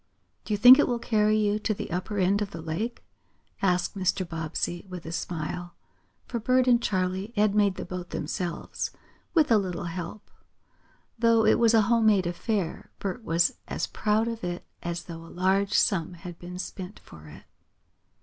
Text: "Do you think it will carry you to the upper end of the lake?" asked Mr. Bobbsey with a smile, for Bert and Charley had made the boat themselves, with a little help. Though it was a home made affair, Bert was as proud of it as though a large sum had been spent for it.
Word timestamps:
"Do 0.45 0.53
you 0.55 0.57
think 0.57 0.79
it 0.79 0.87
will 0.87 0.97
carry 0.97 1.37
you 1.37 1.59
to 1.59 1.75
the 1.75 1.91
upper 1.91 2.17
end 2.17 2.41
of 2.41 2.49
the 2.49 2.59
lake?" 2.63 3.03
asked 3.61 3.95
Mr. 3.95 4.27
Bobbsey 4.27 4.83
with 4.89 5.05
a 5.05 5.11
smile, 5.11 5.75
for 6.25 6.39
Bert 6.39 6.67
and 6.67 6.81
Charley 6.81 7.33
had 7.35 7.53
made 7.53 7.75
the 7.75 7.85
boat 7.85 8.09
themselves, 8.09 8.89
with 9.35 9.51
a 9.51 9.59
little 9.59 9.83
help. 9.83 10.31
Though 11.19 11.45
it 11.45 11.59
was 11.59 11.75
a 11.75 11.81
home 11.81 12.07
made 12.07 12.25
affair, 12.25 12.89
Bert 12.97 13.23
was 13.23 13.53
as 13.67 13.85
proud 13.85 14.27
of 14.27 14.43
it 14.43 14.65
as 14.81 15.03
though 15.03 15.23
a 15.23 15.27
large 15.37 15.73
sum 15.73 16.13
had 16.15 16.39
been 16.39 16.57
spent 16.57 16.97
for 16.97 17.27
it. 17.27 17.43